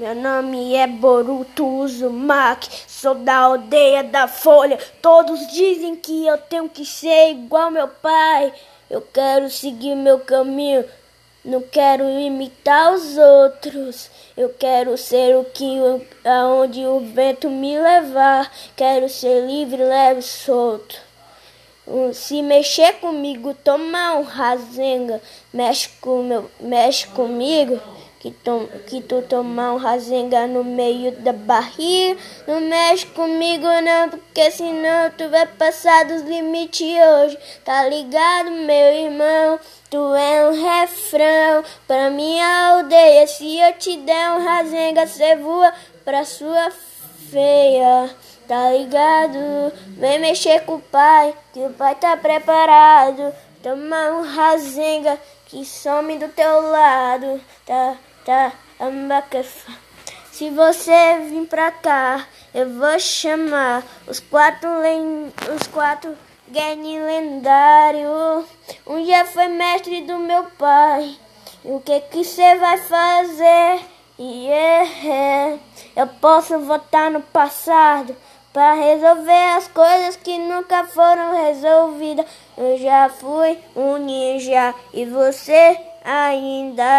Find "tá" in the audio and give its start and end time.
37.64-37.88, 48.46-48.70, 51.94-52.16, 57.64-57.96, 58.30-58.52